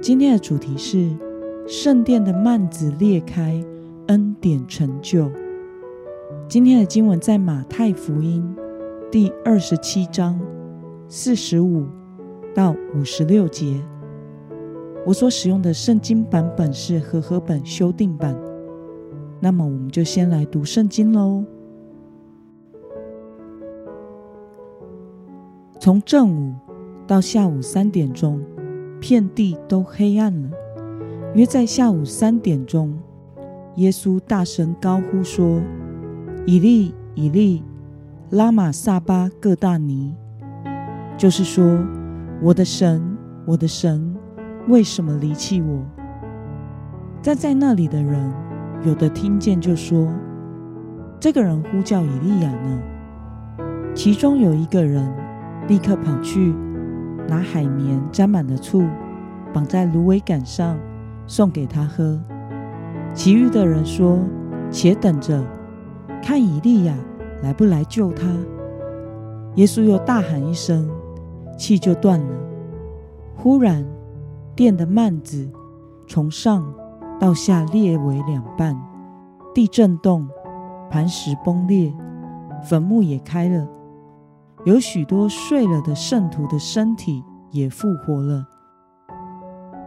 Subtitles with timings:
[0.00, 1.10] 今天的主题是
[1.66, 3.60] 圣殿的幔子裂开，
[4.06, 5.28] 恩典成就。
[6.48, 8.56] 今天的经文在马太福音
[9.10, 10.40] 第二十七章
[11.08, 11.84] 四十五
[12.54, 13.82] 到五十六节。
[15.04, 18.38] 我所使用的圣经版本是和合本修订版。
[19.40, 21.44] 那么，我们就先来读圣经喽。
[25.80, 26.54] 从正午
[27.04, 28.40] 到下午三点钟。
[29.00, 30.50] 遍地都黑暗了。
[31.34, 32.98] 约在下午三点钟，
[33.76, 35.60] 耶稣大声高呼说
[36.46, 37.62] ：“以利，以利，
[38.30, 40.14] 拉玛萨巴各大尼。”
[41.18, 41.84] 就是说，
[42.40, 43.02] 我的神，
[43.44, 44.16] 我的神，
[44.68, 45.84] 为什么离弃我？
[47.20, 48.32] 站在那里的人，
[48.84, 50.08] 有的听见就说
[51.20, 52.80] ：“这个人呼叫以利亚呢。”
[53.94, 55.12] 其中有一个人
[55.66, 56.54] 立刻跑去。
[57.28, 58.84] 拿海绵沾满了醋，
[59.52, 60.78] 绑在芦苇杆上，
[61.26, 62.18] 送给他喝。
[63.12, 64.18] 其余的人说
[64.72, 65.44] ：“且等着，
[66.22, 66.94] 看以利亚
[67.42, 68.26] 来不来救他。”
[69.56, 70.88] 耶稣又大喊一声，
[71.58, 72.26] 气就断了。
[73.36, 73.84] 忽然，
[74.56, 75.48] 殿的幔子
[76.06, 76.72] 从上
[77.20, 78.76] 到下裂为两半，
[79.54, 80.28] 地震动，
[80.90, 81.92] 磐石崩裂，
[82.64, 83.66] 坟墓也开了。
[84.64, 88.46] 有许多睡了的圣徒的身体也复活了。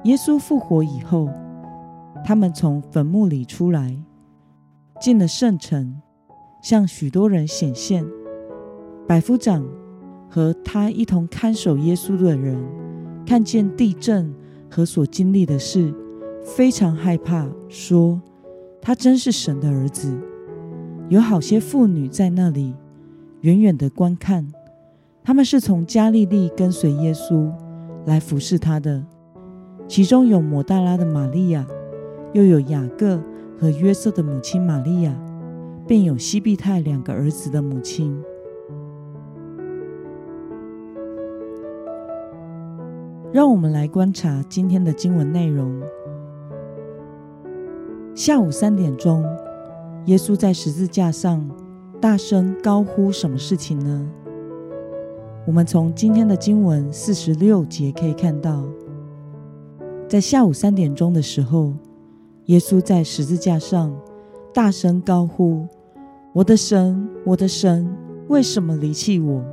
[0.05, 1.29] 耶稣复活以后，
[2.25, 3.95] 他们从坟墓里出来，
[4.99, 6.01] 进了圣城，
[6.63, 8.05] 向许多人显现。
[9.07, 9.63] 百夫长
[10.29, 12.57] 和他一同看守耶稣的人，
[13.25, 14.33] 看见地震
[14.69, 15.93] 和所经历的事，
[16.43, 18.19] 非常害怕，说
[18.81, 20.17] ：“他真是神的儿子。”
[21.09, 22.73] 有好些妇女在那里
[23.41, 24.47] 远远的观看。
[25.23, 27.51] 他们是从加利利跟随耶稣
[28.05, 29.05] 来服侍他的，
[29.87, 31.65] 其中有抹大拉的玛利亚，
[32.33, 33.21] 又有雅各
[33.59, 35.15] 和约瑟的母亲玛利亚，
[35.87, 38.19] 并有西庇太两个儿子的母亲。
[43.31, 45.81] 让我们来观察今天的经文内容。
[48.15, 49.23] 下午三点钟，
[50.05, 51.47] 耶稣在十字架上
[52.01, 54.09] 大声高呼什么事情呢？
[55.51, 58.63] 我们从今天的经文四十六节可以看到，
[60.07, 61.73] 在下午三点钟的时候，
[62.45, 63.93] 耶稣在十字架上
[64.53, 65.67] 大声高呼
[66.31, 67.93] ：“我的神，我的神，
[68.29, 69.43] 为什么离弃我？”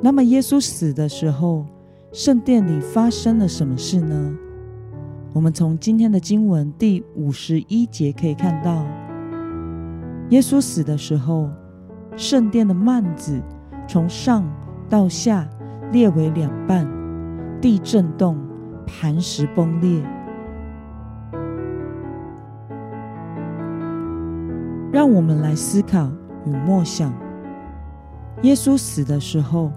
[0.00, 1.66] 那么，耶稣死的时候，
[2.12, 4.32] 圣殿里发生了什么事呢？
[5.32, 8.86] 我们从今天的经文第五十一节可以看到，
[10.28, 11.50] 耶稣死的时候。
[12.16, 13.40] 圣殿的幔子
[13.88, 14.44] 从上
[14.88, 15.48] 到下
[15.92, 16.86] 裂为两半，
[17.60, 18.38] 地震动，
[18.86, 20.02] 磐石崩裂。
[24.92, 26.10] 让我们来思考
[26.44, 27.12] 与默想：
[28.42, 29.72] 耶稣死的时候，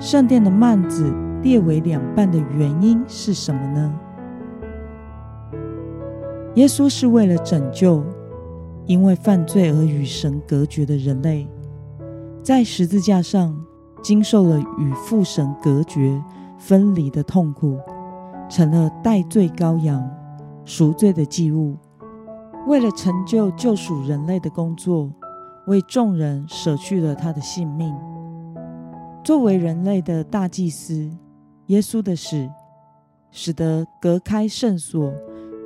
[0.00, 1.12] 圣殿的幔子
[1.42, 3.94] 裂为两半的原因是什么呢？
[6.54, 8.04] 耶稣是为了拯救
[8.86, 11.48] 因为犯罪而与神隔绝的人类。
[12.48, 13.54] 在十字架上，
[14.02, 16.18] 经受了与父神隔绝、
[16.56, 17.78] 分离的痛苦，
[18.48, 20.02] 成了代罪羔羊、
[20.64, 21.76] 赎罪的祭物。
[22.66, 25.12] 为了成就救赎人类的工作，
[25.66, 27.94] 为众人舍去了他的性命。
[29.22, 31.06] 作为人类的大祭司，
[31.66, 32.48] 耶稣的死，
[33.30, 35.12] 使得隔开圣所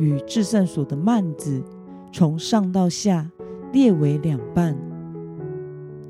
[0.01, 1.63] 与至圣所的幔子，
[2.11, 3.31] 从上到下
[3.73, 4.77] 裂为两半。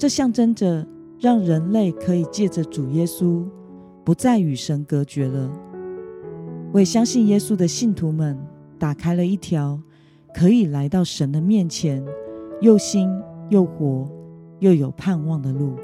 [0.02, 0.84] 这象征着
[1.20, 3.44] 让人类可以借着主耶稣，
[4.02, 5.48] 不再与神隔绝了，
[6.72, 8.36] 为相信耶稣的信徒们
[8.80, 9.80] 打开了一条
[10.34, 12.04] 可以来到神的面前，
[12.60, 13.08] 又新
[13.48, 14.10] 又活
[14.58, 15.76] 又有盼望的路。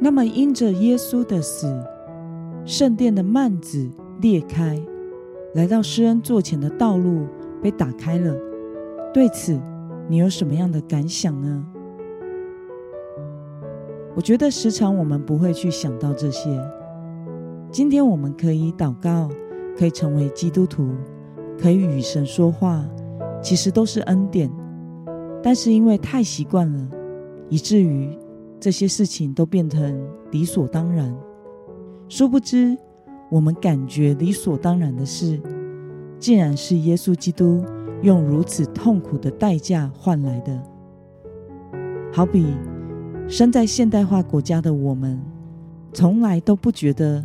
[0.00, 1.72] 那么，因着耶稣的死，
[2.64, 3.88] 圣殿的幔子
[4.20, 4.76] 裂开，
[5.54, 7.28] 来到施恩座前的道路
[7.62, 8.36] 被打开了。
[9.14, 9.56] 对此，
[10.08, 11.66] 你有什么样的感想呢？
[14.16, 16.48] 我觉得时常我们不会去想到这些，
[17.70, 19.28] 今天我们可以祷告，
[19.76, 20.94] 可以成为基督徒，
[21.60, 22.82] 可以与神说话，
[23.42, 24.50] 其实都是恩典。
[25.42, 26.88] 但是因为太习惯了，
[27.50, 28.08] 以至于
[28.58, 31.14] 这些事情都变成理所当然。
[32.08, 32.76] 殊不知，
[33.30, 35.38] 我们感觉理所当然的事，
[36.18, 37.62] 竟然是耶稣基督
[38.02, 40.62] 用如此痛苦的代价换来的。
[42.12, 42.46] 好比
[43.26, 45.20] 身在现代化国家的我们，
[45.92, 47.24] 从来都不觉得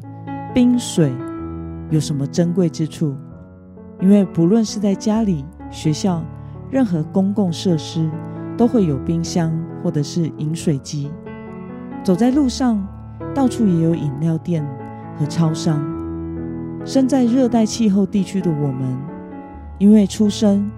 [0.54, 1.12] 冰水
[1.90, 3.16] 有什么珍贵之处，
[4.02, 6.24] 因为不论是在家里、学校。
[6.72, 8.10] 任何公共设施
[8.58, 9.54] 都会有冰箱
[9.84, 11.12] 或者是饮水机。
[12.04, 12.84] 走在路上，
[13.32, 14.68] 到处也有饮料店
[15.16, 15.80] 和超商。
[16.84, 18.98] 身在热带气候地区的我们，
[19.84, 20.72] 因为出生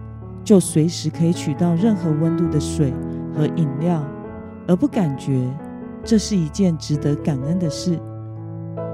[0.44, 2.92] 就随时可以取到任何温度的水
[3.36, 4.04] 和饮料，
[4.68, 5.48] 而不感觉
[6.04, 8.00] 这是一件值得感恩的事。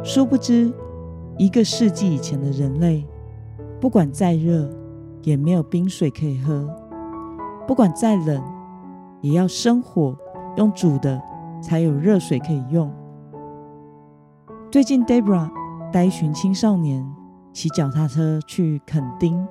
[0.04, 0.70] 殊不知，
[1.38, 3.08] 一个世纪以前的人类，
[3.80, 4.70] 不管再热，
[5.22, 6.70] 也没有冰水可以喝。
[7.66, 8.44] 不管再冷，
[9.22, 10.14] 也要生火
[10.58, 11.22] 用煮的，
[11.64, 12.92] 才有热水可以用。
[14.70, 15.50] 最近，Debra
[15.90, 17.10] 带一群青少年
[17.54, 19.48] 骑脚踏车去垦丁，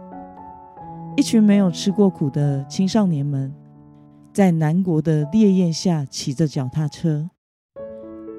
[1.17, 3.53] 一群没有吃过苦的青少年们，
[4.33, 7.29] 在南国的烈焰下骑着脚踏车，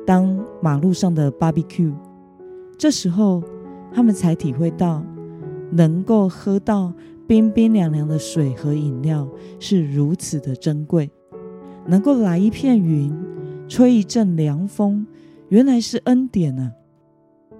[0.06, 1.94] 当马路上的 barbecue。
[2.78, 3.44] 这时候，
[3.94, 5.04] 他们才体会到
[5.72, 6.94] 能够喝到。
[7.28, 9.26] 冰冰凉凉的水和饮料
[9.58, 11.10] 是如此的珍贵，
[11.86, 13.18] 能够来一片云，
[13.70, 15.08] 吹一阵凉风，
[15.48, 16.74] 原来是恩典啊！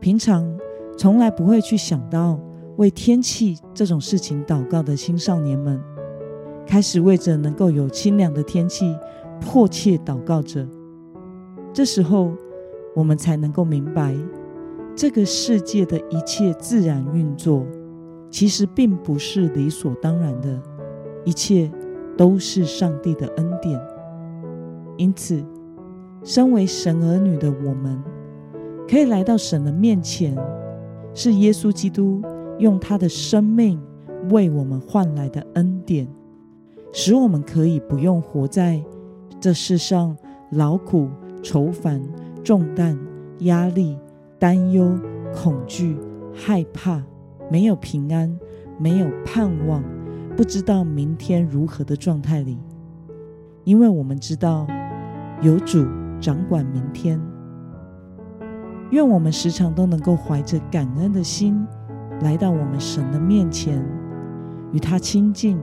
[0.02, 0.60] 平常
[0.98, 2.38] 从来不会去想到
[2.82, 5.80] 为天气这种事情祷告的青少年们，
[6.66, 8.98] 开始为着能够有清凉的天气
[9.40, 10.68] 迫切祷告着。
[11.72, 12.32] 这时候，
[12.96, 14.16] 我们才能够明白
[14.96, 17.64] 这个世界的一切自然运作。
[18.32, 20.60] 其实并不是理所当然的，
[21.24, 21.72] 一切
[22.18, 23.80] 都是上帝的恩典。
[24.98, 25.44] 因此，
[26.24, 28.02] 身为神儿女的我们，
[28.90, 30.36] 可以来到神的面前，
[31.14, 32.24] 是耶稣基督
[32.62, 33.82] 用他的生命
[34.30, 36.08] 为我们换来的恩典，
[36.94, 38.82] 使我们可以不用活在
[39.40, 40.16] 这世上
[40.52, 41.10] 劳苦、
[41.42, 42.00] 愁烦、
[42.44, 42.96] 重担、
[43.40, 43.98] 压力、
[44.38, 44.96] 担忧、
[45.34, 45.98] 恐惧、
[46.34, 47.02] 害怕。
[47.50, 48.40] 没有平安，
[48.78, 49.84] 没有盼望，
[50.38, 52.58] 不知道明天如何的状态里，
[53.66, 54.66] 因为我们知道
[55.42, 55.86] 有主
[56.22, 57.20] 掌管明天。
[58.92, 61.66] 愿我们时常都能够怀着感恩的心，
[62.22, 63.84] 来到我们神的面前，
[64.72, 65.60] 与他亲近，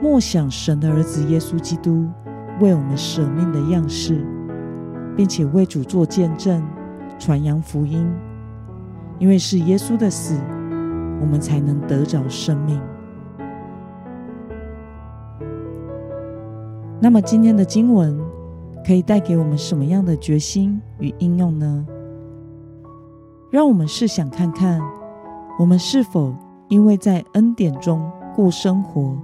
[0.00, 2.06] 默想神的儿子耶稣基督
[2.60, 4.24] 为我们舍命的样式，
[5.16, 6.62] 并且为主做见证，
[7.18, 8.08] 传扬福音，
[9.18, 10.34] 因为是耶稣的死。
[11.20, 12.80] 我们才能得着生命。
[17.00, 18.16] 那么，今天的经文
[18.86, 21.84] 可以带给我们什么样的决心与应用呢？
[23.50, 24.80] 让我们试想看看，
[25.58, 26.34] 我们是否
[26.68, 29.16] 因为在恩典中过生活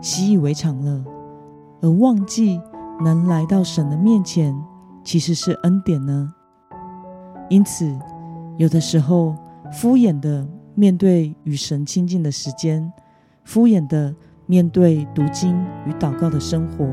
[0.00, 1.04] 习以为常了，
[1.82, 2.60] 而忘记
[3.04, 4.54] 能来到神的面前
[5.02, 6.32] 其实是恩典呢？
[7.48, 7.98] 因此，
[8.56, 9.34] 有的时候
[9.72, 10.46] 敷衍的。
[10.76, 12.90] 面对与神亲近的时间，
[13.44, 14.14] 敷衍的
[14.46, 16.86] 面对读经与祷告的生活，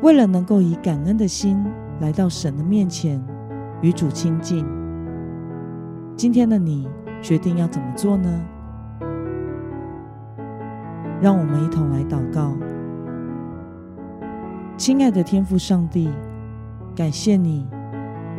[0.00, 1.62] 为了能够以感恩的心
[2.00, 3.22] 来到神的面前
[3.82, 4.64] 与主亲近，
[6.18, 6.88] 今天的你
[7.22, 8.44] 决定要怎么做呢？
[11.20, 12.56] 让我们一同来祷告，
[14.76, 16.10] 亲爱的天父上帝，
[16.96, 17.68] 感谢你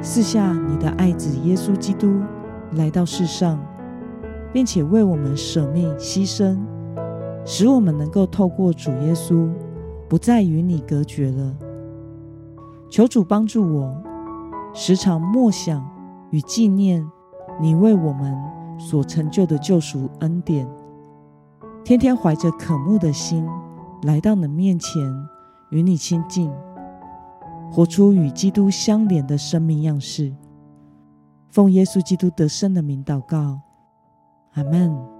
[0.02, 2.22] 赐下你的爱子耶稣基督。
[2.74, 3.58] 来到世上，
[4.52, 6.60] 并且为我们舍命牺牲，
[7.46, 9.50] 使我们能够透过主耶稣，
[10.10, 11.56] 不再与你隔绝了。
[12.90, 14.04] 求主帮助我，
[14.74, 15.90] 时常默想
[16.32, 17.10] 与纪念
[17.62, 18.36] 你为我们
[18.80, 20.68] 所成就的救赎恩典，
[21.84, 23.46] 天天怀着渴慕的心
[24.04, 25.02] 来到你面前，
[25.70, 26.50] 与你亲近，
[27.70, 30.34] 活出与基督相连的生命样式。
[31.52, 33.60] 奉耶稣基督得胜的名祷告，
[34.54, 35.19] 阿门。